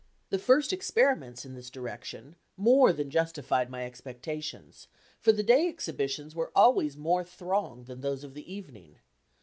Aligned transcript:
The 0.31 0.39
first 0.39 0.73
experiments 0.73 1.45
in 1.45 1.53
this 1.53 1.69
direction, 1.69 2.35
more 2.57 2.91
than 2.91 3.11
justified 3.11 3.69
my 3.69 3.85
expectations, 3.85 4.87
for 5.19 5.31
the 5.31 5.43
day 5.43 5.67
exhibitions 5.67 6.33
were 6.33 6.51
always 6.55 6.97
more 6.97 7.23
thronged 7.23 7.85
than 7.85 8.01
those 8.01 8.23
of 8.23 8.33
the 8.33 8.51
evening. 8.51 8.95